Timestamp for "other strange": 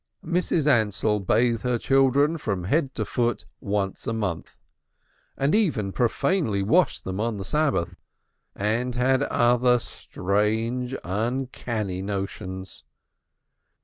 9.21-10.95